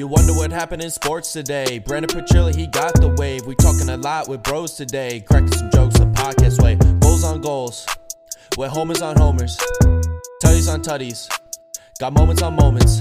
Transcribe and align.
you 0.00 0.06
wonder 0.06 0.32
what 0.32 0.50
happened 0.50 0.82
in 0.82 0.90
sports 0.90 1.30
today, 1.30 1.78
Brendan 1.78 2.08
Petrilli, 2.08 2.56
he 2.56 2.66
got 2.66 2.94
the 3.02 3.08
wave. 3.18 3.44
We 3.44 3.54
talking 3.54 3.90
a 3.90 3.98
lot 3.98 4.28
with 4.28 4.42
bros 4.42 4.74
today, 4.74 5.20
cracking 5.20 5.52
some 5.52 5.70
jokes 5.70 5.98
the 5.98 6.06
podcast 6.06 6.62
way. 6.62 6.76
Goals 7.00 7.22
on 7.22 7.42
goals, 7.42 7.86
with 8.56 8.70
homers 8.70 9.02
on 9.02 9.18
homers, 9.18 9.58
tutties 10.42 10.72
on 10.72 10.80
tutties, 10.80 11.28
got 11.98 12.14
moments 12.14 12.40
on 12.40 12.56
moments. 12.56 12.98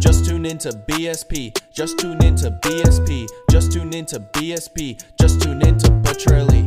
Just 0.00 0.24
tune 0.24 0.44
into 0.44 0.70
BSP, 0.70 1.56
just 1.70 2.00
tune 2.00 2.20
into 2.24 2.50
BSP, 2.50 3.28
just 3.48 3.70
tune 3.70 3.94
into 3.94 4.18
BSP, 4.18 5.00
just 5.20 5.40
tune 5.40 5.62
into 5.62 5.88
Petrilli. 6.02 6.57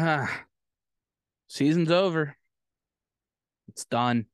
Ah, 0.00 0.44
season's 1.48 1.90
over. 1.90 2.36
It's 3.66 3.84
done. 3.84 4.26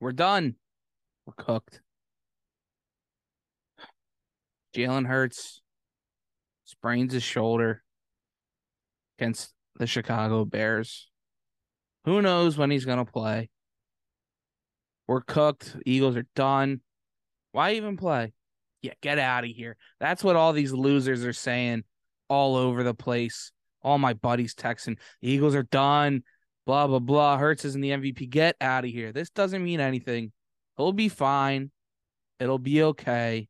We're 0.00 0.12
done. 0.12 0.54
We're 1.26 1.34
cooked. 1.34 1.82
Jalen 4.74 5.06
Hurts 5.06 5.60
sprains 6.64 7.12
his 7.12 7.22
shoulder 7.22 7.82
against 9.18 9.52
the 9.78 9.86
Chicago 9.86 10.46
Bears. 10.46 11.10
Who 12.06 12.22
knows 12.22 12.56
when 12.56 12.70
he's 12.70 12.86
going 12.86 13.04
to 13.04 13.12
play? 13.12 13.50
We're 15.06 15.20
cooked. 15.20 15.76
Eagles 15.84 16.16
are 16.16 16.26
done. 16.34 16.80
Why 17.52 17.72
even 17.72 17.98
play? 17.98 18.32
Yeah, 18.80 18.94
get 19.02 19.18
out 19.18 19.44
of 19.44 19.50
here. 19.50 19.76
That's 20.00 20.24
what 20.24 20.36
all 20.36 20.54
these 20.54 20.72
losers 20.72 21.22
are 21.22 21.34
saying 21.34 21.84
all 22.30 22.56
over 22.56 22.82
the 22.82 22.94
place. 22.94 23.52
All 23.86 23.98
my 23.98 24.14
buddies 24.14 24.52
texting, 24.52 24.98
the 25.22 25.30
Eagles 25.30 25.54
are 25.54 25.62
done. 25.62 26.24
Blah, 26.66 26.88
blah, 26.88 26.98
blah. 26.98 27.38
Hurts 27.38 27.64
isn't 27.64 27.80
the 27.80 27.90
MVP. 27.90 28.28
Get 28.28 28.56
out 28.60 28.84
of 28.84 28.90
here. 28.90 29.12
This 29.12 29.30
doesn't 29.30 29.62
mean 29.62 29.78
anything. 29.78 30.32
He'll 30.76 30.92
be 30.92 31.08
fine. 31.08 31.70
It'll 32.40 32.58
be 32.58 32.82
okay. 32.82 33.46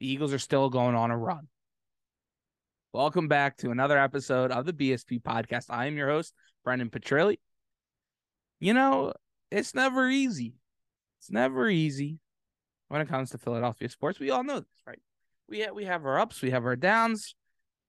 The 0.00 0.10
Eagles 0.10 0.32
are 0.32 0.38
still 0.38 0.70
going 0.70 0.94
on 0.94 1.10
a 1.10 1.18
run. 1.18 1.48
Welcome 2.94 3.28
back 3.28 3.58
to 3.58 3.70
another 3.70 3.98
episode 3.98 4.52
of 4.52 4.64
the 4.64 4.72
BSP 4.72 5.20
podcast. 5.20 5.66
I 5.68 5.84
am 5.84 5.98
your 5.98 6.08
host, 6.08 6.32
Brendan 6.64 6.88
Petrilli. 6.88 7.40
You 8.58 8.72
know, 8.72 9.12
it's 9.50 9.74
never 9.74 10.08
easy. 10.08 10.54
It's 11.20 11.30
never 11.30 11.68
easy 11.68 12.20
when 12.88 13.02
it 13.02 13.08
comes 13.08 13.28
to 13.32 13.38
Philadelphia 13.38 13.90
sports. 13.90 14.18
We 14.18 14.30
all 14.30 14.44
know 14.44 14.60
this, 14.60 14.82
right? 14.86 14.98
We 15.46 15.58
have, 15.58 15.74
we 15.74 15.84
have 15.84 16.06
our 16.06 16.18
ups, 16.18 16.40
we 16.40 16.52
have 16.52 16.64
our 16.64 16.76
downs. 16.76 17.34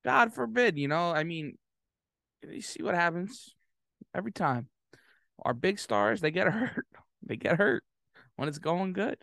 God 0.03 0.33
forbid, 0.33 0.77
you 0.77 0.87
know. 0.87 1.11
I 1.11 1.23
mean, 1.23 1.57
you 2.47 2.61
see 2.61 2.83
what 2.83 2.95
happens 2.95 3.53
every 4.15 4.31
time. 4.31 4.67
Our 5.43 5.53
big 5.53 5.79
stars, 5.79 6.21
they 6.21 6.31
get 6.31 6.47
hurt. 6.51 6.87
They 7.23 7.35
get 7.35 7.57
hurt 7.57 7.83
when 8.35 8.49
it's 8.49 8.59
going 8.59 8.93
good. 8.93 9.17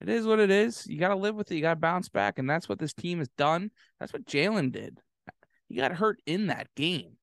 It 0.00 0.08
is 0.08 0.26
what 0.26 0.40
it 0.40 0.50
is. 0.50 0.86
You 0.86 0.98
got 0.98 1.08
to 1.08 1.16
live 1.16 1.34
with 1.34 1.50
it. 1.50 1.56
You 1.56 1.62
got 1.62 1.74
to 1.74 1.80
bounce 1.80 2.08
back. 2.08 2.38
And 2.38 2.48
that's 2.48 2.68
what 2.68 2.78
this 2.78 2.92
team 2.92 3.18
has 3.18 3.28
done. 3.38 3.70
That's 3.98 4.12
what 4.12 4.26
Jalen 4.26 4.72
did. 4.72 4.98
He 5.68 5.76
got 5.76 5.92
hurt 5.92 6.20
in 6.26 6.48
that 6.48 6.68
game. 6.76 7.16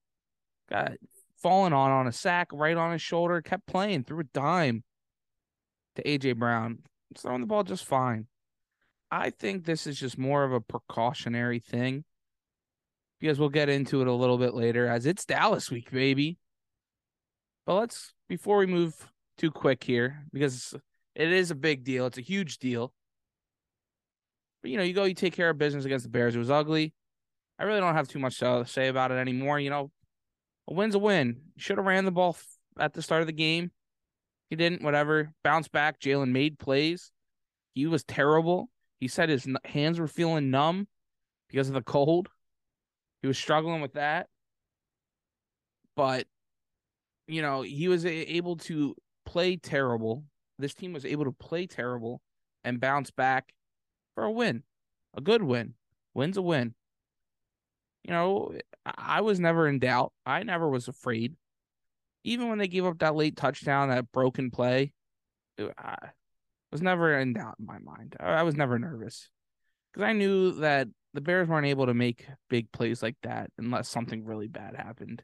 Got 0.70 0.94
fallen 1.42 1.74
on 1.74 1.92
on 1.92 2.08
a 2.08 2.12
sack 2.12 2.48
right 2.52 2.76
on 2.76 2.92
his 2.94 3.02
shoulder, 3.02 3.42
kept 3.42 3.68
playing, 3.68 4.04
threw 4.04 4.22
a 4.22 4.24
dime 4.24 4.84
to 5.96 6.04
AJ 6.04 6.38
Brown, 6.38 6.80
throwing 7.18 7.42
the 7.42 7.48
ball 7.48 7.64
just 7.64 7.86
fine. 7.86 8.28
I 9.12 9.30
think 9.30 9.66
this 9.66 9.86
is 9.86 10.00
just 10.00 10.18
more 10.18 10.44
of 10.44 10.54
a 10.54 10.62
precautionary 10.62 11.60
thing 11.60 12.04
because 13.24 13.40
we'll 13.40 13.48
get 13.48 13.70
into 13.70 14.02
it 14.02 14.08
a 14.08 14.12
little 14.12 14.38
bit 14.38 14.54
later 14.54 14.86
as 14.86 15.06
it's 15.06 15.24
Dallas 15.24 15.72
week, 15.72 15.90
baby. 15.90 16.38
But 17.66 17.76
let's 17.76 18.14
before 18.28 18.58
we 18.58 18.66
move 18.66 18.94
too 19.38 19.50
quick 19.50 19.82
here, 19.82 20.26
because 20.34 20.74
it 21.16 21.32
is 21.32 21.50
a 21.50 21.56
big 21.56 21.86
deal. 21.86 22.06
It's 22.06 22.18
a 22.18 22.22
huge 22.22 22.58
deal. 22.58 22.92
But 24.62 24.72
you 24.72 24.78
know, 24.78 24.84
you 24.84 24.94
go, 24.94 25.06
you 25.06 25.14
take 25.14 25.34
care 25.34 25.50
of 25.50 25.58
business 25.58 25.86
against 25.86 26.04
the 26.04 26.10
Bears. 26.10 26.36
It 26.36 26.40
was 26.40 26.52
ugly. 26.52 26.94
I 27.58 27.64
really 27.64 27.80
don't 27.80 27.96
have 27.96 28.10
too 28.10 28.20
much 28.20 28.40
to 28.40 28.66
say 28.68 28.90
about 28.90 29.12
it 29.12 29.16
anymore. 29.16 29.58
You 29.58 29.70
know, 29.70 29.90
a 30.68 30.74
win's 30.74 30.96
a 30.96 31.00
win. 31.00 31.44
Should 31.56 31.78
have 31.78 31.86
ran 31.86 32.04
the 32.04 32.12
ball 32.12 32.36
at 32.78 32.92
the 32.92 33.02
start 33.02 33.22
of 33.22 33.28
the 33.28 33.32
game. 33.32 33.72
He 34.50 34.58
didn't. 34.58 34.84
Whatever. 34.84 35.32
Bounce 35.46 35.70
back. 35.70 36.02
Jalen 36.02 36.32
made 36.32 36.60
plays. 36.60 37.10
He 37.74 37.88
was 37.88 38.04
terrible. 38.04 38.70
He 39.00 39.08
said 39.08 39.30
his 39.30 39.48
hands 39.64 39.98
were 39.98 40.10
feeling 40.10 40.52
numb 40.52 40.90
because 41.48 41.70
of 41.70 41.74
the 41.74 41.82
cold. 41.82 42.28
He 43.24 43.28
was 43.28 43.38
struggling 43.38 43.82
with 43.82 43.94
that. 43.94 44.28
But, 45.96 46.28
you 47.28 47.42
know, 47.42 47.62
he 47.62 47.88
was 47.88 48.06
able 48.06 48.58
to 48.58 48.96
play 49.26 49.56
terrible. 49.56 50.26
This 50.60 50.74
team 50.74 50.94
was 50.94 51.06
able 51.06 51.26
to 51.26 51.32
play 51.32 51.66
terrible 51.66 52.22
and 52.64 52.82
bounce 52.82 53.12
back 53.12 53.54
for 54.14 54.26
a 54.26 54.32
win, 54.32 54.64
a 55.16 55.22
good 55.22 55.42
win. 55.42 55.74
Win's 56.14 56.38
a 56.38 56.42
win. 56.42 56.76
You 58.04 58.12
know, 58.12 58.54
I 58.86 59.22
was 59.22 59.40
never 59.40 59.68
in 59.70 59.80
doubt. 59.80 60.12
I 60.26 60.44
never 60.44 60.70
was 60.70 60.90
afraid. 60.90 61.36
Even 62.26 62.50
when 62.50 62.58
they 62.58 62.68
gave 62.68 62.86
up 62.86 63.00
that 63.00 63.16
late 63.16 63.38
touchdown, 63.38 63.90
that 63.90 64.12
broken 64.12 64.52
play, 64.52 64.92
I 65.78 65.96
was 66.72 66.82
never 66.82 67.18
in 67.18 67.34
doubt 67.34 67.56
in 67.60 67.66
my 67.66 67.80
mind. 67.80 68.18
I 68.20 68.44
was 68.44 68.56
never 68.56 68.78
nervous 68.78 69.30
because 69.94 70.06
I 70.08 70.12
knew 70.12 70.52
that 70.56 70.90
the 71.14 71.22
Bears 71.22 71.48
weren't 71.48 71.68
able 71.68 71.86
to 71.86 71.94
make 71.94 72.26
big 72.50 72.72
plays 72.72 73.04
like 73.04 73.18
that 73.24 73.50
unless 73.58 73.88
something 73.88 74.26
really 74.26 74.48
bad 74.48 74.76
happened, 74.76 75.24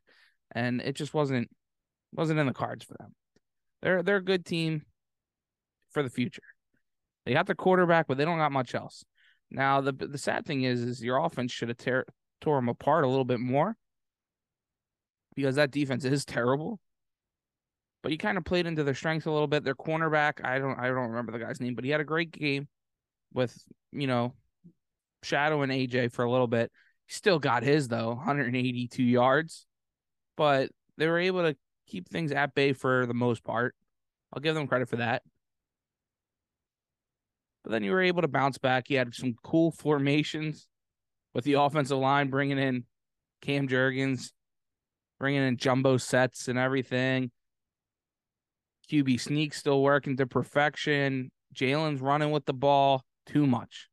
and 0.51 0.81
it 0.81 0.95
just 0.95 1.13
wasn't 1.13 1.49
wasn't 2.13 2.39
in 2.39 2.47
the 2.47 2.53
cards 2.53 2.85
for 2.85 2.95
them. 2.99 3.15
They're 3.81 4.03
they're 4.03 4.17
a 4.17 4.23
good 4.23 4.45
team 4.45 4.83
for 5.91 6.03
the 6.03 6.09
future. 6.09 6.43
They 7.25 7.33
got 7.33 7.47
their 7.47 7.55
quarterback, 7.55 8.07
but 8.07 8.17
they 8.17 8.25
don't 8.25 8.37
got 8.37 8.51
much 8.51 8.75
else. 8.75 9.03
Now 9.51 9.81
the 9.81 9.91
the 9.91 10.17
sad 10.17 10.45
thing 10.45 10.63
is, 10.63 10.81
is 10.81 11.03
your 11.03 11.17
offense 11.17 11.51
should 11.51 11.69
have 11.69 11.77
tear, 11.77 12.05
tore 12.41 12.57
them 12.57 12.69
apart 12.69 13.03
a 13.03 13.07
little 13.07 13.25
bit 13.25 13.39
more 13.39 13.75
because 15.35 15.55
that 15.55 15.71
defense 15.71 16.05
is 16.05 16.25
terrible. 16.25 16.79
But 18.01 18.11
you 18.11 18.17
kind 18.17 18.37
of 18.37 18.45
played 18.45 18.65
into 18.65 18.83
their 18.83 18.93
strengths 18.93 19.25
a 19.25 19.31
little 19.31 19.47
bit. 19.47 19.63
Their 19.63 19.75
cornerback, 19.75 20.45
I 20.45 20.59
don't 20.59 20.79
I 20.79 20.87
don't 20.87 21.09
remember 21.09 21.31
the 21.31 21.39
guy's 21.39 21.59
name, 21.59 21.75
but 21.75 21.83
he 21.83 21.89
had 21.89 22.01
a 22.01 22.05
great 22.05 22.31
game 22.31 22.67
with 23.33 23.57
you 23.91 24.07
know 24.07 24.33
shadowing 25.23 25.69
AJ 25.69 26.11
for 26.11 26.23
a 26.23 26.31
little 26.31 26.47
bit. 26.47 26.71
Still 27.07 27.39
got 27.39 27.63
his 27.63 27.87
though, 27.87 28.09
182 28.09 29.03
yards, 29.03 29.65
but 30.37 30.69
they 30.97 31.07
were 31.07 31.19
able 31.19 31.41
to 31.41 31.55
keep 31.87 32.07
things 32.07 32.31
at 32.31 32.53
bay 32.53 32.73
for 32.73 33.05
the 33.05 33.13
most 33.13 33.43
part. 33.43 33.75
I'll 34.31 34.41
give 34.41 34.55
them 34.55 34.67
credit 34.67 34.89
for 34.89 34.97
that. 34.97 35.23
But 37.63 37.71
then 37.71 37.83
you 37.83 37.91
were 37.91 38.01
able 38.01 38.21
to 38.21 38.27
bounce 38.27 38.57
back. 38.57 38.89
You 38.89 38.97
had 38.97 39.13
some 39.13 39.35
cool 39.43 39.71
formations 39.71 40.67
with 41.33 41.43
the 41.43 41.53
offensive 41.53 41.97
line 41.97 42.29
bringing 42.29 42.59
in 42.59 42.85
Cam 43.41 43.67
Jurgens, 43.67 44.31
bringing 45.19 45.43
in 45.43 45.57
jumbo 45.57 45.97
sets 45.97 46.47
and 46.47 46.57
everything. 46.57 47.31
QB 48.91 49.19
sneak 49.19 49.53
still 49.53 49.83
working 49.83 50.17
to 50.17 50.25
perfection. 50.25 51.31
Jalen's 51.53 52.01
running 52.01 52.31
with 52.31 52.45
the 52.45 52.53
ball 52.53 53.03
too 53.25 53.45
much. 53.45 53.88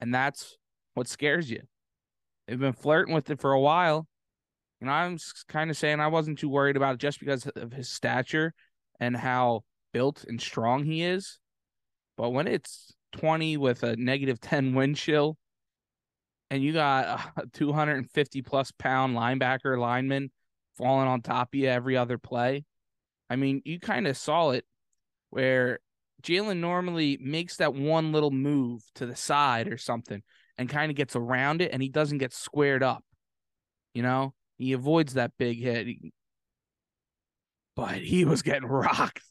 And 0.00 0.14
that's 0.14 0.56
what 0.94 1.08
scares 1.08 1.50
you. 1.50 1.62
They've 2.46 2.58
been 2.58 2.72
flirting 2.72 3.14
with 3.14 3.30
it 3.30 3.40
for 3.40 3.52
a 3.52 3.60
while. 3.60 4.06
And 4.80 4.90
I'm 4.90 5.18
kind 5.48 5.70
of 5.70 5.76
saying 5.76 6.00
I 6.00 6.08
wasn't 6.08 6.38
too 6.38 6.48
worried 6.48 6.76
about 6.76 6.94
it 6.94 7.00
just 7.00 7.18
because 7.18 7.46
of 7.46 7.72
his 7.72 7.88
stature 7.88 8.52
and 9.00 9.16
how 9.16 9.62
built 9.92 10.24
and 10.28 10.40
strong 10.40 10.84
he 10.84 11.02
is. 11.02 11.38
But 12.16 12.30
when 12.30 12.46
it's 12.46 12.94
20 13.12 13.56
with 13.56 13.82
a 13.82 13.96
negative 13.96 14.40
10 14.40 14.74
wind 14.74 14.96
chill 14.96 15.36
and 16.50 16.62
you 16.62 16.72
got 16.72 17.32
a 17.36 17.46
250 17.52 18.42
plus 18.42 18.70
pound 18.72 19.16
linebacker 19.16 19.78
lineman 19.78 20.30
falling 20.76 21.08
on 21.08 21.22
top 21.22 21.54
of 21.54 21.58
you 21.58 21.68
every 21.68 21.96
other 21.96 22.18
play, 22.18 22.64
I 23.30 23.36
mean, 23.36 23.62
you 23.64 23.80
kind 23.80 24.06
of 24.06 24.16
saw 24.16 24.50
it 24.50 24.64
where 25.30 25.80
Jalen 26.22 26.58
normally 26.58 27.18
makes 27.20 27.56
that 27.56 27.74
one 27.74 28.12
little 28.12 28.30
move 28.30 28.82
to 28.94 29.06
the 29.06 29.16
side 29.16 29.68
or 29.68 29.78
something 29.78 30.22
and 30.58 30.68
kind 30.68 30.90
of 30.90 30.96
gets 30.96 31.16
around 31.16 31.62
it 31.62 31.70
and 31.72 31.82
he 31.82 31.88
doesn't 31.88 32.18
get 32.18 32.32
squared 32.32 32.82
up. 32.82 33.04
You 33.94 34.02
know, 34.02 34.34
he 34.58 34.72
avoids 34.72 35.14
that 35.14 35.32
big 35.38 35.58
hit. 35.58 35.96
But 37.74 37.98
he 37.98 38.24
was 38.24 38.42
getting 38.42 38.66
rocked. 38.68 39.22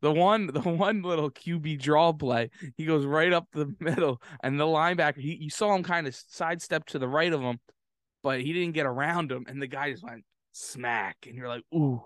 The 0.00 0.12
one, 0.12 0.46
the 0.46 0.60
one 0.60 1.02
little 1.02 1.30
QB 1.30 1.78
draw 1.80 2.12
play, 2.12 2.50
he 2.76 2.86
goes 2.86 3.04
right 3.04 3.32
up 3.32 3.46
the 3.52 3.74
middle, 3.80 4.20
and 4.42 4.58
the 4.58 4.64
linebacker, 4.64 5.18
he, 5.18 5.34
you 5.34 5.50
saw 5.50 5.74
him 5.74 5.82
kind 5.82 6.06
of 6.06 6.14
sidestep 6.14 6.86
to 6.86 6.98
the 6.98 7.08
right 7.08 7.32
of 7.32 7.42
him, 7.42 7.60
but 8.22 8.40
he 8.40 8.54
didn't 8.54 8.72
get 8.72 8.86
around 8.86 9.30
him, 9.30 9.44
and 9.46 9.60
the 9.60 9.66
guy 9.66 9.90
just 9.90 10.02
went 10.02 10.24
smack, 10.52 11.18
and 11.26 11.34
you're 11.34 11.48
like, 11.48 11.64
ooh, 11.74 12.02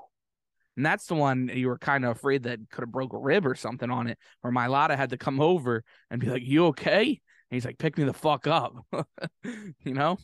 And 0.76 0.84
that's 0.84 1.06
the 1.06 1.14
one 1.14 1.50
you 1.52 1.68
were 1.68 1.78
kind 1.78 2.04
of 2.04 2.16
afraid 2.16 2.44
that 2.44 2.58
could 2.70 2.82
have 2.82 2.92
broke 2.92 3.12
a 3.12 3.18
rib 3.18 3.46
or 3.46 3.54
something 3.54 3.90
on 3.90 4.08
it, 4.08 4.18
where 4.40 4.52
Mailata 4.52 4.96
had 4.96 5.10
to 5.10 5.16
come 5.16 5.40
over 5.40 5.84
and 6.10 6.20
be 6.20 6.28
like, 6.28 6.42
You 6.42 6.66
okay? 6.66 7.04
And 7.06 7.18
he's 7.50 7.64
like, 7.64 7.78
Pick 7.78 7.96
me 7.96 8.04
the 8.04 8.12
fuck 8.12 8.46
up. 8.46 8.74
you 9.44 9.94
know? 9.94 10.18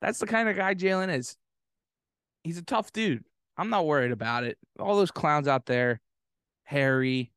That's 0.00 0.18
the 0.18 0.26
kind 0.26 0.48
of 0.48 0.56
guy 0.56 0.74
Jalen 0.74 1.16
is. 1.16 1.36
He's 2.42 2.58
a 2.58 2.62
tough 2.62 2.92
dude. 2.92 3.24
I'm 3.56 3.70
not 3.70 3.86
worried 3.86 4.12
about 4.12 4.44
it. 4.44 4.58
All 4.78 4.96
those 4.96 5.10
clowns 5.10 5.48
out 5.48 5.64
there, 5.64 6.00
Harry, 6.64 7.32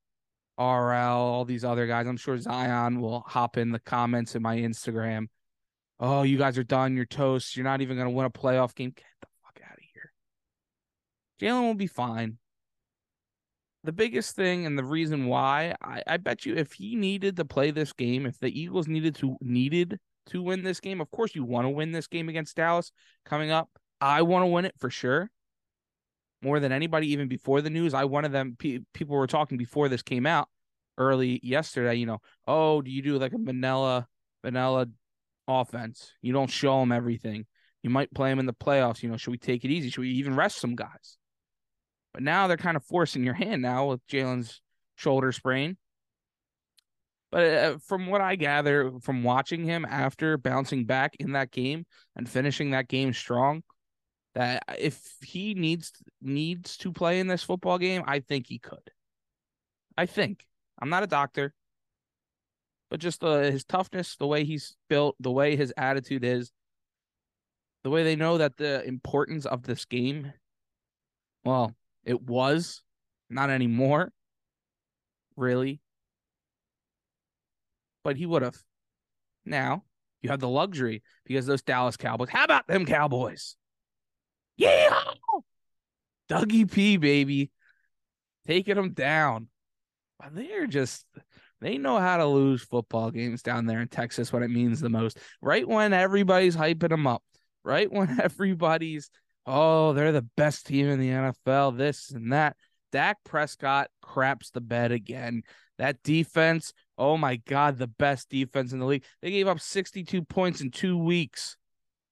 RL, 0.57 0.63
all 0.63 1.45
these 1.45 1.63
other 1.63 1.87
guys. 1.87 2.07
I'm 2.07 2.17
sure 2.17 2.37
Zion 2.37 2.99
will 2.99 3.21
hop 3.21 3.57
in 3.57 3.71
the 3.71 3.79
comments 3.79 4.35
in 4.35 4.41
my 4.41 4.57
Instagram. 4.57 5.27
Oh, 5.99 6.23
you 6.23 6.37
guys 6.37 6.57
are 6.57 6.63
done. 6.63 6.95
You're 6.95 7.05
toast. 7.05 7.55
You're 7.55 7.63
not 7.63 7.81
even 7.81 7.95
going 7.95 8.07
to 8.07 8.13
win 8.13 8.25
a 8.25 8.29
playoff 8.29 8.75
game. 8.75 8.89
Get 8.89 9.05
the 9.21 9.27
fuck 9.43 9.61
out 9.63 9.77
of 9.77 9.83
here. 9.93 10.11
Jalen 11.39 11.61
will 11.61 11.75
be 11.75 11.87
fine. 11.87 12.37
The 13.83 13.91
biggest 13.91 14.35
thing 14.35 14.65
and 14.65 14.77
the 14.77 14.83
reason 14.83 15.27
why 15.27 15.75
I, 15.81 16.03
I 16.05 16.17
bet 16.17 16.45
you 16.45 16.55
if 16.55 16.73
he 16.73 16.95
needed 16.95 17.37
to 17.37 17.45
play 17.45 17.71
this 17.71 17.93
game, 17.93 18.25
if 18.25 18.39
the 18.39 18.59
Eagles 18.59 18.87
needed 18.87 19.15
to 19.15 19.37
needed 19.39 19.99
to 20.27 20.41
win 20.41 20.63
this 20.63 20.79
game, 20.79 20.99
of 20.99 21.09
course 21.11 21.35
you 21.35 21.43
want 21.43 21.65
to 21.65 21.69
win 21.69 21.91
this 21.91 22.07
game 22.07 22.27
against 22.27 22.57
Dallas 22.57 22.91
coming 23.25 23.51
up. 23.51 23.69
I 24.01 24.23
want 24.23 24.43
to 24.43 24.47
win 24.47 24.65
it 24.65 24.75
for 24.77 24.89
sure 24.89 25.29
more 26.41 26.59
than 26.59 26.71
anybody, 26.71 27.11
even 27.11 27.27
before 27.27 27.61
the 27.61 27.69
news. 27.69 27.93
I 27.93 28.05
wanted 28.05 28.31
them. 28.31 28.55
Pe- 28.57 28.79
people 28.93 29.15
were 29.15 29.27
talking 29.27 29.57
before 29.57 29.89
this 29.89 30.01
came 30.01 30.25
out 30.25 30.49
early 30.97 31.39
yesterday. 31.43 31.95
You 31.95 32.05
know, 32.05 32.19
oh, 32.47 32.81
do 32.81 32.91
you 32.91 33.01
do 33.01 33.17
like 33.17 33.33
a 33.33 33.37
vanilla 33.37 34.07
vanilla 34.43 34.87
offense? 35.47 36.11
You 36.21 36.33
don't 36.33 36.49
show 36.49 36.79
them 36.79 36.91
everything. 36.91 37.45
You 37.83 37.89
might 37.89 38.13
play 38.13 38.29
them 38.29 38.39
in 38.39 38.45
the 38.45 38.53
playoffs. 38.53 39.01
You 39.01 39.09
know, 39.09 39.17
should 39.17 39.31
we 39.31 39.37
take 39.37 39.63
it 39.63 39.71
easy? 39.71 39.89
Should 39.89 40.01
we 40.01 40.11
even 40.11 40.35
rest 40.35 40.59
some 40.59 40.75
guys? 40.75 41.17
But 42.17 42.23
now 42.23 42.47
they're 42.47 42.57
kind 42.57 42.75
of 42.75 42.83
forcing 42.83 43.23
your 43.23 43.35
hand 43.35 43.61
now 43.61 43.89
with 43.89 44.07
Jalen's 44.07 44.59
shoulder 44.95 45.31
sprain. 45.31 45.77
But 47.31 47.43
uh, 47.43 47.77
from 47.77 48.07
what 48.07 48.21
I 48.21 48.35
gather 48.35 48.93
from 49.01 49.21
watching 49.21 49.65
him 49.65 49.85
after 49.87 50.35
bouncing 50.35 50.85
back 50.85 51.15
in 51.19 51.33
that 51.33 51.51
game 51.51 51.85
and 52.15 52.27
finishing 52.27 52.71
that 52.71 52.87
game 52.87 53.13
strong, 53.13 53.61
that 54.33 54.63
if 54.79 54.99
he 55.21 55.53
needs 55.53 55.91
needs 56.19 56.75
to 56.77 56.91
play 56.91 57.19
in 57.19 57.27
this 57.27 57.43
football 57.43 57.77
game, 57.77 58.01
I 58.07 58.21
think 58.21 58.47
he 58.47 58.57
could. 58.57 58.89
I 59.95 60.07
think. 60.07 60.43
I'm 60.81 60.89
not 60.89 61.03
a 61.03 61.07
doctor, 61.07 61.53
but 62.89 62.99
just 62.99 63.19
the, 63.19 63.51
his 63.51 63.63
toughness, 63.63 64.15
the 64.15 64.25
way 64.25 64.43
he's 64.43 64.75
built, 64.89 65.15
the 65.19 65.31
way 65.31 65.55
his 65.55 65.71
attitude 65.77 66.23
is, 66.23 66.51
the 67.83 67.91
way 67.91 68.03
they 68.03 68.15
know 68.15 68.39
that 68.39 68.57
the 68.57 68.83
importance 68.87 69.45
of 69.45 69.61
this 69.61 69.85
game, 69.85 70.33
well, 71.45 71.75
it 72.07 72.21
was 72.21 72.81
not 73.29 73.49
anymore, 73.49 74.13
really. 75.35 75.81
But 78.03 78.15
he 78.15 78.25
would 78.25 78.41
have. 78.41 78.55
Now 79.45 79.83
you 80.21 80.29
have 80.29 80.39
the 80.39 80.47
luxury 80.47 81.03
because 81.25 81.45
those 81.45 81.61
Dallas 81.61 81.97
Cowboys. 81.97 82.29
How 82.29 82.45
about 82.45 82.65
them 82.67 82.85
Cowboys? 82.85 83.57
Yeah. 84.55 84.97
Dougie 86.29 86.71
P, 86.71 86.95
baby. 86.95 87.51
Taking 88.47 88.75
them 88.75 88.93
down. 88.93 89.49
But 90.17 90.33
they're 90.33 90.65
just, 90.65 91.05
they 91.59 91.77
know 91.77 91.99
how 91.99 92.17
to 92.17 92.25
lose 92.25 92.61
football 92.61 93.11
games 93.11 93.41
down 93.41 93.65
there 93.65 93.81
in 93.81 93.89
Texas 93.89 94.31
when 94.31 94.43
it 94.43 94.49
means 94.49 94.79
the 94.79 94.89
most. 94.89 95.19
Right 95.41 95.67
when 95.67 95.91
everybody's 95.91 96.55
hyping 96.55 96.89
them 96.89 97.05
up, 97.05 97.23
right 97.65 97.91
when 97.91 98.19
everybody's, 98.23 99.09
oh, 99.47 99.93
they're 99.93 100.11
the 100.11 100.27
best 100.35 100.67
team 100.67 100.87
in 100.87 100.99
the 100.99 101.09
NFL, 101.09 101.77
this 101.77 102.11
and 102.11 102.33
that. 102.33 102.55
Dak 102.91 103.17
Prescott 103.23 103.89
craps 104.01 104.49
the 104.49 104.61
bed 104.61 104.91
again. 104.91 105.43
That 105.77 106.03
defense, 106.03 106.73
oh 106.97 107.17
my 107.17 107.37
God, 107.37 107.77
the 107.77 107.87
best 107.87 108.29
defense 108.29 108.73
in 108.73 108.79
the 108.79 108.85
league. 108.85 109.03
They 109.21 109.31
gave 109.31 109.47
up 109.47 109.59
62 109.59 110.23
points 110.23 110.61
in 110.61 110.71
two 110.71 110.97
weeks 110.97 111.57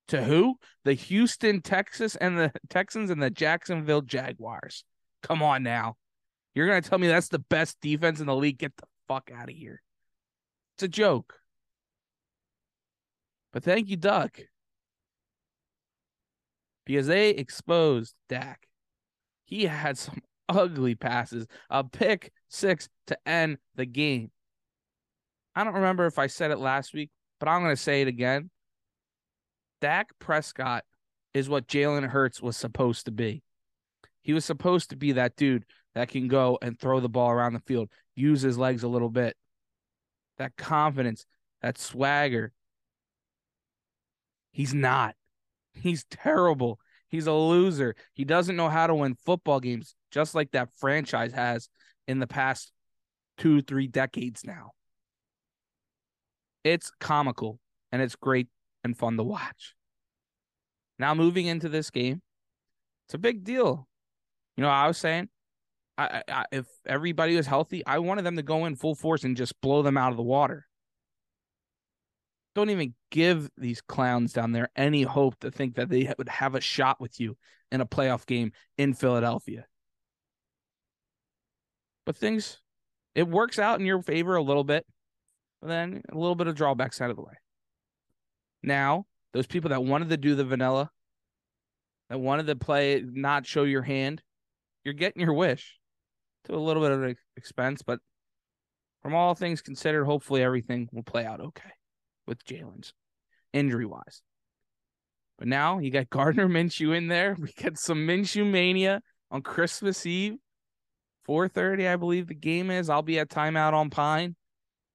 to 0.09 0.23
who? 0.23 0.55
The 0.83 0.93
Houston 0.93 1.61
Texas 1.61 2.15
and 2.15 2.37
the 2.37 2.51
Texans 2.69 3.09
and 3.09 3.21
the 3.21 3.29
Jacksonville 3.29 4.01
Jaguars. 4.01 4.83
Come 5.23 5.41
on 5.41 5.63
now. 5.63 5.95
You're 6.53 6.67
going 6.67 6.81
to 6.81 6.89
tell 6.89 6.99
me 6.99 7.07
that's 7.07 7.29
the 7.29 7.39
best 7.39 7.77
defense 7.81 8.19
in 8.19 8.27
the 8.27 8.35
league? 8.35 8.59
Get 8.59 8.75
the 8.77 8.85
fuck 9.07 9.31
out 9.35 9.49
of 9.49 9.55
here. 9.55 9.81
It's 10.75 10.83
a 10.83 10.87
joke. 10.87 11.39
But 13.51 13.63
thank 13.63 13.89
you, 13.89 13.97
Duck. 13.97 14.39
Because 16.85 17.07
they 17.07 17.29
exposed 17.29 18.13
Dak. 18.29 18.67
He 19.45 19.65
had 19.65 19.97
some 19.97 20.21
ugly 20.49 20.95
passes, 20.95 21.47
a 21.69 21.83
pick 21.83 22.31
six 22.49 22.89
to 23.07 23.17
end 23.27 23.57
the 23.75 23.85
game. 23.85 24.31
I 25.55 25.63
don't 25.63 25.73
remember 25.73 26.05
if 26.05 26.19
I 26.19 26.27
said 26.27 26.51
it 26.51 26.59
last 26.59 26.93
week, 26.93 27.09
but 27.39 27.47
I'm 27.47 27.61
going 27.61 27.75
to 27.75 27.81
say 27.81 28.01
it 28.01 28.07
again. 28.07 28.49
Dak 29.81 30.09
Prescott 30.19 30.83
is 31.33 31.49
what 31.49 31.67
Jalen 31.67 32.07
Hurts 32.07 32.41
was 32.41 32.57
supposed 32.57 33.05
to 33.05 33.11
be. 33.11 33.43
He 34.21 34.33
was 34.33 34.45
supposed 34.45 34.89
to 34.89 34.95
be 34.95 35.13
that 35.13 35.35
dude 35.35 35.65
that 35.93 36.09
can 36.09 36.27
go 36.27 36.57
and 36.61 36.79
throw 36.79 36.99
the 36.99 37.09
ball 37.09 37.29
around 37.29 37.53
the 37.53 37.59
field, 37.59 37.89
use 38.15 38.41
his 38.41 38.57
legs 38.57 38.83
a 38.83 38.87
little 38.87 39.09
bit. 39.09 39.35
That 40.37 40.55
confidence, 40.57 41.25
that 41.61 41.77
swagger. 41.77 42.51
He's 44.51 44.73
not. 44.73 45.15
He's 45.75 46.05
terrible. 46.05 46.79
He's 47.07 47.27
a 47.27 47.33
loser. 47.33 47.95
He 48.13 48.25
doesn't 48.25 48.55
know 48.55 48.69
how 48.69 48.87
to 48.87 48.95
win 48.95 49.15
football 49.25 49.59
games, 49.59 49.95
just 50.11 50.35
like 50.35 50.51
that 50.51 50.69
franchise 50.77 51.33
has 51.33 51.69
in 52.07 52.19
the 52.19 52.27
past 52.27 52.71
two, 53.37 53.61
three 53.61 53.87
decades 53.87 54.43
now. 54.43 54.71
It's 56.63 56.91
comical 56.99 57.59
and 57.91 58.01
it's 58.01 58.15
great 58.15 58.47
and 58.83 58.97
fun 58.97 59.17
to 59.17 59.23
watch. 59.23 59.75
Now 60.97 61.13
moving 61.13 61.45
into 61.45 61.69
this 61.69 61.89
game, 61.89 62.21
it's 63.07 63.13
a 63.13 63.19
big 63.19 63.43
deal. 63.43 63.87
You 64.57 64.63
know, 64.63 64.69
I 64.69 64.87
was 64.87 64.97
saying, 64.97 65.29
I, 65.97 66.23
I, 66.27 66.45
if 66.51 66.65
everybody 66.85 67.35
was 67.35 67.47
healthy, 67.47 67.85
I 67.85 67.99
wanted 67.99 68.25
them 68.25 68.35
to 68.37 68.43
go 68.43 68.65
in 68.65 68.75
full 68.75 68.95
force 68.95 69.23
and 69.23 69.37
just 69.37 69.59
blow 69.61 69.81
them 69.81 69.97
out 69.97 70.11
of 70.11 70.17
the 70.17 70.23
water. 70.23 70.65
Don't 72.55 72.69
even 72.69 72.93
give 73.11 73.49
these 73.57 73.81
clowns 73.81 74.31
down 74.31 74.53
there 74.53 74.69
any 74.77 75.03
hope 75.03 75.37
to 75.41 75.51
think 75.51 75.75
that 75.75 75.89
they 75.89 76.11
would 76.17 76.29
have 76.29 76.55
a 76.55 76.61
shot 76.61 77.01
with 77.01 77.19
you 77.19 77.37
in 77.69 77.81
a 77.81 77.85
playoff 77.85 78.25
game 78.25 78.53
in 78.77 78.93
Philadelphia. 78.93 79.65
But 82.05 82.15
things, 82.15 82.61
it 83.13 83.27
works 83.27 83.59
out 83.59 83.81
in 83.81 83.85
your 83.85 84.01
favor 84.01 84.37
a 84.37 84.41
little 84.41 84.63
bit, 84.63 84.85
but 85.61 85.67
then 85.67 86.01
a 86.09 86.17
little 86.17 86.35
bit 86.35 86.47
of 86.47 86.55
drawbacks 86.55 87.01
out 87.01 87.09
of 87.09 87.17
the 87.17 87.23
way. 87.23 87.33
Now, 88.63 89.05
those 89.33 89.47
people 89.47 89.71
that 89.71 89.83
wanted 89.83 90.09
to 90.09 90.17
do 90.17 90.35
the 90.35 90.45
vanilla, 90.45 90.89
that 92.09 92.19
wanted 92.19 92.47
to 92.47 92.55
play, 92.55 93.03
not 93.05 93.45
show 93.45 93.63
your 93.63 93.81
hand, 93.81 94.21
you're 94.85 94.93
getting 94.93 95.21
your 95.21 95.33
wish 95.33 95.77
to 96.45 96.55
a 96.55 96.57
little 96.57 96.81
bit 96.81 96.91
of 96.91 97.03
an 97.03 97.15
expense, 97.35 97.81
but 97.81 97.99
from 99.01 99.13
all 99.13 99.35
things 99.35 99.61
considered, 99.61 100.05
hopefully 100.05 100.41
everything 100.41 100.87
will 100.93 101.03
play 101.03 101.25
out 101.25 101.41
okay 101.41 101.71
with 102.27 102.43
Jalen's 102.45 102.93
injury 103.53 103.85
wise. 103.85 104.21
But 105.37 105.47
now 105.47 105.79
you 105.79 105.91
got 105.91 106.09
Gardner 106.09 106.47
Minshew 106.47 106.95
in 106.95 107.07
there. 107.07 107.35
We 107.39 107.51
get 107.51 107.77
some 107.77 108.07
Minshew 108.07 108.49
mania 108.49 109.01
on 109.31 109.41
Christmas 109.41 110.05
Eve, 110.05 110.35
4:30, 111.27 111.91
I 111.91 111.95
believe 111.95 112.27
the 112.27 112.35
game 112.35 112.69
is. 112.69 112.89
I'll 112.89 113.01
be 113.01 113.19
at 113.19 113.29
timeout 113.29 113.73
on 113.73 113.89
Pine. 113.89 114.35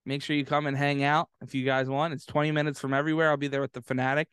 Make 0.06 0.22
sure 0.22 0.34
you 0.34 0.44
come 0.44 0.66
and 0.66 0.76
hang 0.76 1.04
out 1.04 1.28
if 1.42 1.54
you 1.54 1.64
guys 1.64 1.88
want. 1.88 2.14
It's 2.14 2.24
20 2.24 2.52
minutes 2.52 2.80
from 2.80 2.94
everywhere. 2.94 3.30
I'll 3.30 3.36
be 3.36 3.48
there 3.48 3.60
with 3.60 3.72
the 3.72 3.82
Fanatic. 3.82 4.28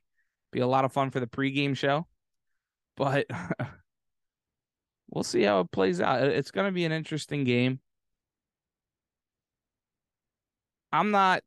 Be 0.51 0.59
a 0.59 0.67
lot 0.67 0.85
of 0.85 0.93
fun 0.93 1.11
for 1.11 1.19
the 1.19 1.27
pregame 1.27 1.75
show. 1.75 2.07
But 2.95 3.27
we'll 5.09 5.23
see 5.23 5.43
how 5.43 5.59
it 5.59 5.71
plays 5.71 5.99
out. 5.99 6.23
It's 6.23 6.51
going 6.51 6.67
to 6.67 6.71
be 6.71 6.85
an 6.85 6.91
interesting 6.91 7.43
game. 7.43 7.79
I'm 10.91 11.11
not 11.11 11.43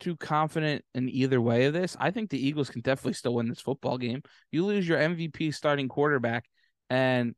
too 0.00 0.16
confident 0.16 0.84
in 0.94 1.08
either 1.08 1.40
way 1.40 1.66
of 1.66 1.72
this. 1.72 1.96
I 1.98 2.10
think 2.10 2.30
the 2.30 2.44
Eagles 2.44 2.70
can 2.70 2.80
definitely 2.80 3.14
still 3.14 3.34
win 3.34 3.48
this 3.48 3.60
football 3.60 3.98
game. 3.98 4.22
You 4.50 4.64
lose 4.64 4.86
your 4.86 4.98
MVP 4.98 5.54
starting 5.54 5.88
quarterback 5.88 6.44
and 6.90 7.34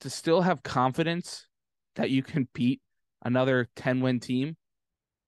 to 0.00 0.10
still 0.10 0.40
have 0.42 0.62
confidence 0.62 1.46
that 1.96 2.10
you 2.10 2.22
can 2.22 2.48
beat 2.54 2.80
another 3.24 3.68
10 3.76 4.00
win 4.00 4.20
team, 4.20 4.56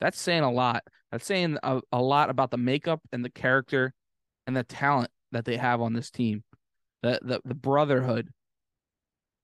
that's 0.00 0.20
saying 0.20 0.42
a 0.42 0.50
lot. 0.50 0.82
That's 1.10 1.24
saying 1.24 1.58
a, 1.62 1.80
a 1.92 2.02
lot 2.02 2.30
about 2.30 2.50
the 2.50 2.58
makeup 2.58 3.00
and 3.12 3.24
the 3.24 3.30
character 3.30 3.94
and 4.46 4.56
the 4.56 4.64
talent 4.64 5.10
that 5.32 5.44
they 5.44 5.56
have 5.56 5.80
on 5.80 5.92
this 5.92 6.10
team. 6.10 6.44
The, 7.02 7.18
the 7.22 7.40
the 7.44 7.54
brotherhood. 7.54 8.28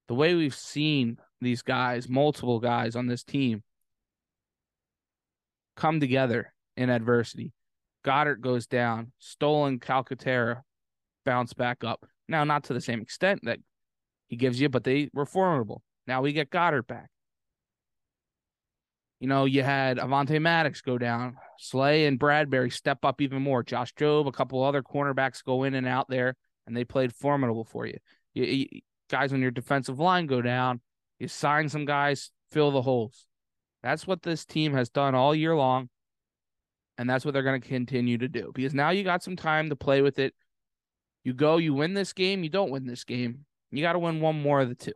The 0.08 0.14
way 0.14 0.34
we've 0.34 0.54
seen 0.54 1.18
these 1.40 1.62
guys, 1.62 2.08
multiple 2.08 2.60
guys 2.60 2.96
on 2.96 3.06
this 3.06 3.22
team 3.22 3.62
come 5.76 6.00
together 6.00 6.51
in 6.76 6.90
adversity. 6.90 7.52
Goedert 8.04 8.40
goes 8.40 8.66
down, 8.66 9.12
stolen 9.18 9.78
Calcaterra 9.78 10.62
bounce 11.24 11.52
back 11.52 11.84
up. 11.84 12.04
Now, 12.28 12.44
not 12.44 12.64
to 12.64 12.74
the 12.74 12.80
same 12.80 13.00
extent 13.00 13.40
that 13.44 13.58
he 14.28 14.36
gives 14.36 14.60
you, 14.60 14.68
but 14.68 14.84
they 14.84 15.10
were 15.12 15.26
formidable. 15.26 15.82
Now 16.06 16.22
we 16.22 16.32
get 16.32 16.50
Goedert 16.50 16.86
back. 16.86 17.08
You 19.20 19.28
know, 19.28 19.44
you 19.44 19.62
had 19.62 19.98
Avonte 19.98 20.40
Maddox 20.42 20.80
go 20.80 20.98
down, 20.98 21.36
Slay 21.56 22.06
and 22.06 22.18
Bradberry 22.18 22.72
step 22.72 23.04
up 23.04 23.20
even 23.20 23.40
more. 23.40 23.62
Josh 23.62 23.94
Jobe, 23.94 24.26
a 24.26 24.32
couple 24.32 24.64
other 24.64 24.82
cornerbacks 24.82 25.44
go 25.44 25.62
in 25.62 25.74
and 25.74 25.86
out 25.86 26.08
there, 26.08 26.34
and 26.66 26.76
they 26.76 26.82
played 26.82 27.14
formidable 27.14 27.62
for 27.62 27.86
you. 27.86 27.98
you, 28.34 28.44
you 28.44 28.66
guys 29.08 29.32
on 29.32 29.40
your 29.40 29.52
defensive 29.52 30.00
line 30.00 30.26
go 30.26 30.42
down. 30.42 30.80
You 31.20 31.28
sign 31.28 31.68
some 31.68 31.84
guys, 31.84 32.32
fill 32.50 32.72
the 32.72 32.82
holes. 32.82 33.26
That's 33.84 34.08
what 34.08 34.22
this 34.22 34.44
team 34.44 34.72
has 34.72 34.90
done 34.90 35.14
all 35.14 35.36
year 35.36 35.54
long. 35.54 35.88
And 37.02 37.10
that's 37.10 37.24
what 37.24 37.34
they're 37.34 37.42
going 37.42 37.60
to 37.60 37.68
continue 37.68 38.16
to 38.18 38.28
do 38.28 38.52
because 38.54 38.74
now 38.74 38.90
you 38.90 39.02
got 39.02 39.24
some 39.24 39.34
time 39.34 39.70
to 39.70 39.74
play 39.74 40.02
with 40.02 40.20
it. 40.20 40.36
You 41.24 41.32
go, 41.32 41.56
you 41.56 41.74
win 41.74 41.94
this 41.94 42.12
game, 42.12 42.44
you 42.44 42.48
don't 42.48 42.70
win 42.70 42.86
this 42.86 43.02
game. 43.02 43.44
You 43.72 43.82
got 43.82 43.94
to 43.94 43.98
win 43.98 44.20
one 44.20 44.40
more 44.40 44.60
of 44.60 44.68
the 44.68 44.76
two. 44.76 44.92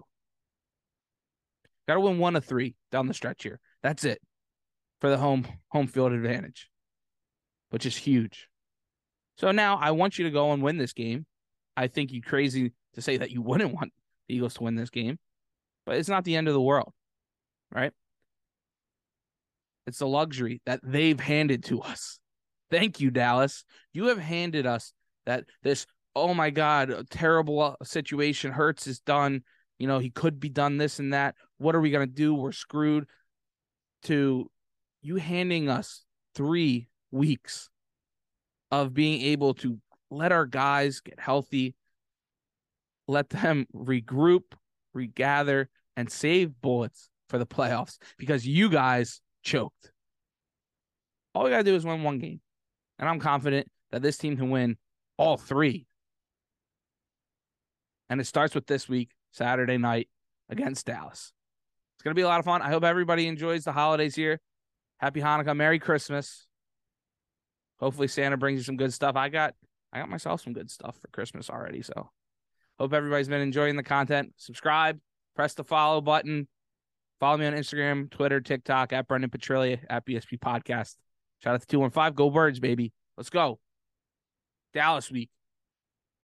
Got 1.89 1.95
to 1.95 2.01
win 2.01 2.21
one 2.21 2.37
of 2.37 2.45
three 2.45 2.77
down 2.93 3.09
the 3.09 3.13
stretch 3.13 3.43
here. 3.43 3.59
That's 3.83 4.05
it 4.05 4.23
for 5.01 5.11
the 5.11 5.17
home 5.17 5.49
home 5.71 5.89
field 5.89 6.13
advantage, 6.13 6.71
which 7.71 7.85
is 7.85 7.97
huge. 7.97 8.47
So 9.37 9.51
now 9.51 9.77
I 9.77 9.91
want 9.91 10.17
you 10.17 10.27
to 10.27 10.31
go 10.31 10.53
and 10.53 10.63
win 10.63 10.79
this 10.79 10.93
game. 10.93 11.27
I 11.77 11.89
think 11.89 12.13
you 12.13 12.23
crazy 12.23 12.73
to 12.95 13.03
say 13.03 13.17
that 13.17 13.33
you 13.33 13.43
wouldn't 13.43 13.75
want 13.75 13.93
the 14.29 14.37
Eagles 14.37 14.55
to 14.55 14.63
win 14.63 14.77
this 14.77 14.91
game, 14.91 15.19
but 15.85 15.97
it's 15.97 16.09
not 16.09 16.23
the 16.23 16.37
end 16.37 16.47
of 16.47 16.55
the 16.55 16.63
world, 16.63 16.93
right? 17.75 17.93
It's 19.87 20.00
a 20.00 20.07
luxury 20.07 20.61
that 20.66 20.81
they've 20.83 21.19
handed 21.19 21.64
to 21.64 21.81
us. 21.83 22.19
Thank 22.71 23.00
you, 23.00 23.11
Dallas. 23.11 23.64
You 23.93 24.07
have 24.07 24.19
handed 24.19 24.66
us 24.66 24.93
that 25.26 25.45
this, 25.62 25.87
oh 26.14 26.35
my 26.35 26.50
God, 26.50 27.07
terrible 27.11 27.61
uh, 27.61 27.85
situation. 27.85 28.52
Hurts 28.52 28.87
is 28.87 29.00
done. 29.00 29.43
You 29.78 29.87
know, 29.87 29.99
he 29.99 30.11
could 30.11 30.40
be 30.40 30.49
done 30.49 30.76
this 30.76 30.99
and 30.99 31.12
that. 31.12 31.37
What 31.59 31.76
are 31.76 31.81
we 31.81 31.90
going 31.90 32.09
to 32.09 32.12
do? 32.12 32.35
We're 32.35 32.52
screwed. 32.52 33.07
To 34.05 34.50
you 35.02 35.16
handing 35.16 35.69
us 35.69 36.05
three 36.35 36.88
weeks 37.11 37.71
of 38.71 38.95
being 38.95 39.23
able 39.23 39.55
to 39.55 39.78
let 40.11 40.33
our 40.33 40.47
guys 40.47 41.00
get 41.00 41.19
healthy, 41.19 41.75
let 43.09 43.31
them 43.31 43.66
regroup, 43.75 44.43
regather, 44.93 45.69
and 45.97 46.11
save 46.11 46.61
bullets 46.61 47.09
for 47.28 47.38
the 47.38 47.47
playoffs 47.47 47.99
because 48.19 48.47
you 48.47 48.69
guys 48.69 49.21
choked. 49.47 49.93
All 51.35 51.45
we 51.45 51.50
got 51.50 51.59
to 51.59 51.65
do 51.65 51.75
is 51.75 51.85
win 51.85 52.03
one 52.03 52.19
game. 52.19 52.41
And 52.99 53.09
I'm 53.09 53.21
confident 53.21 53.69
that 53.93 54.03
this 54.03 54.19
team 54.19 54.37
can 54.37 54.50
win 54.50 54.76
all 55.17 55.37
three. 55.37 55.87
And 58.11 58.21
it 58.21 58.26
starts 58.26 58.55
with 58.55 58.67
this 58.67 58.88
week, 58.88 59.11
Saturday 59.31 59.79
night 59.79 60.09
against 60.49 60.87
Dallas. 60.87 61.33
It's 61.95 62.03
going 62.03 62.12
to 62.12 62.19
be 62.19 62.23
a 62.23 62.29
lot 62.29 62.41
of 62.41 62.45
fun. 62.45 62.62
I 62.62 62.69
hope 62.69 62.85
everybody 62.85 63.26
enjoys 63.26 63.65
the 63.65 63.73
holidays 63.73 64.15
here. 64.15 64.41
Happy 64.99 65.21
Hanukkah, 65.21 65.57
Merry 65.57 65.79
Christmas. 65.79 66.47
Hopefully 67.79 68.09
Santa 68.09 68.37
brings 68.37 68.59
you 68.59 68.65
some 68.65 68.76
good 68.76 68.93
stuff. 68.93 69.17
I 69.17 69.29
got 69.29 69.55
I 69.93 70.00
got 70.00 70.09
myself 70.09 70.41
some 70.41 70.53
good 70.53 70.71
stuff 70.71 70.99
for 71.00 71.09
Christmas 71.09 71.49
already, 71.49 71.83
so 71.83 72.11
hope 72.79 72.93
everybody's 72.93 73.29
been 73.29 73.41
enjoying 73.41 73.76
the 73.76 73.83
content. 73.83 74.33
Subscribe, 74.37 74.99
press 75.35 75.55
the 75.55 75.65
follow 75.65 76.00
button. 76.00 76.49
Follow 77.21 77.39
me 77.39 77.47
on 77.47 77.55
Instagram, 77.55 78.11
Twitter, 78.11 78.41
TikTok 78.41 78.93
at 78.93 79.09
Brendan 79.09 79.31
Petrilli 79.31 79.79
at 79.89 80.05
BSP 80.05 80.39
Podcast. 80.39 80.97
Shout 81.43 81.55
out 81.55 81.61
to 81.61 81.67
215. 81.67 82.15
Go 82.15 82.31
Birds, 82.31 82.61
baby. 82.61 82.93
Let's 83.17 83.31
go. 83.31 83.59
Dallas 84.75 85.11
week. 85.11 85.31